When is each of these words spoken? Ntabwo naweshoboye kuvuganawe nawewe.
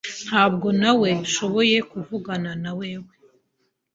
Ntabwo 0.27 0.67
naweshoboye 0.79 1.77
kuvuganawe 1.91 2.53
nawewe. 2.63 3.11